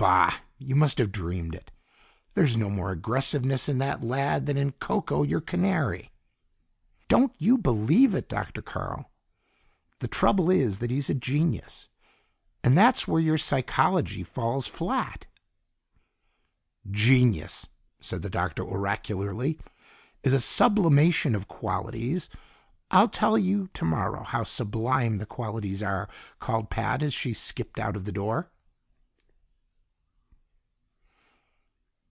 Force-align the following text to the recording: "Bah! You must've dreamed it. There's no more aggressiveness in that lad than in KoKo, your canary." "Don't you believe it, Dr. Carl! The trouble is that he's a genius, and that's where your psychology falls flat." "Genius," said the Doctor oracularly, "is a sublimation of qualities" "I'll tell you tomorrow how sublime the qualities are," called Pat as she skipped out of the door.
"Bah! 0.00 0.34
You 0.56 0.76
must've 0.76 1.12
dreamed 1.12 1.54
it. 1.54 1.70
There's 2.32 2.56
no 2.56 2.70
more 2.70 2.90
aggressiveness 2.90 3.68
in 3.68 3.76
that 3.78 4.02
lad 4.02 4.46
than 4.46 4.56
in 4.56 4.72
KoKo, 4.72 5.22
your 5.28 5.42
canary." 5.42 6.10
"Don't 7.08 7.34
you 7.38 7.58
believe 7.58 8.14
it, 8.14 8.26
Dr. 8.26 8.62
Carl! 8.62 9.10
The 9.98 10.08
trouble 10.08 10.48
is 10.48 10.78
that 10.78 10.90
he's 10.90 11.10
a 11.10 11.14
genius, 11.14 11.90
and 12.64 12.78
that's 12.78 13.06
where 13.06 13.20
your 13.20 13.36
psychology 13.36 14.22
falls 14.24 14.66
flat." 14.66 15.26
"Genius," 16.90 17.66
said 18.00 18.22
the 18.22 18.30
Doctor 18.30 18.62
oracularly, 18.64 19.58
"is 20.22 20.32
a 20.32 20.40
sublimation 20.40 21.34
of 21.34 21.46
qualities" 21.46 22.30
"I'll 22.90 23.08
tell 23.10 23.36
you 23.36 23.68
tomorrow 23.74 24.22
how 24.24 24.44
sublime 24.44 25.18
the 25.18 25.26
qualities 25.26 25.82
are," 25.82 26.08
called 26.38 26.70
Pat 26.70 27.02
as 27.02 27.12
she 27.12 27.34
skipped 27.34 27.78
out 27.78 27.96
of 27.96 28.06
the 28.06 28.12
door. 28.12 28.50